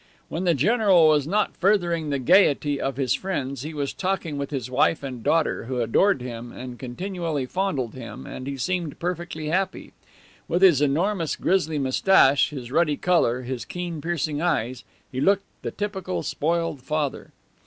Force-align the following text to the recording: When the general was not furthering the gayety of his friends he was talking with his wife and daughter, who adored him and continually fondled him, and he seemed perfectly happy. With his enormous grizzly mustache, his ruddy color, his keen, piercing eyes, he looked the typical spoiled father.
When 0.29 0.45
the 0.45 0.55
general 0.55 1.09
was 1.09 1.27
not 1.27 1.55
furthering 1.55 2.09
the 2.09 2.17
gayety 2.17 2.81
of 2.81 2.97
his 2.97 3.13
friends 3.13 3.61
he 3.61 3.71
was 3.71 3.93
talking 3.93 4.35
with 4.39 4.49
his 4.49 4.67
wife 4.67 5.03
and 5.03 5.21
daughter, 5.21 5.65
who 5.65 5.79
adored 5.79 6.23
him 6.23 6.51
and 6.51 6.79
continually 6.79 7.45
fondled 7.45 7.93
him, 7.93 8.25
and 8.25 8.47
he 8.47 8.57
seemed 8.57 8.97
perfectly 8.97 9.49
happy. 9.49 9.93
With 10.47 10.63
his 10.63 10.81
enormous 10.81 11.35
grizzly 11.35 11.77
mustache, 11.77 12.49
his 12.49 12.71
ruddy 12.71 12.97
color, 12.97 13.43
his 13.43 13.63
keen, 13.63 14.01
piercing 14.01 14.41
eyes, 14.41 14.83
he 15.11 15.21
looked 15.21 15.45
the 15.61 15.69
typical 15.69 16.23
spoiled 16.23 16.81
father. 16.81 17.29